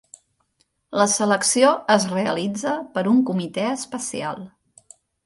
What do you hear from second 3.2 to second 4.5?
comitè especial.